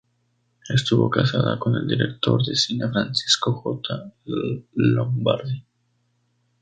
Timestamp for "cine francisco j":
2.55-4.11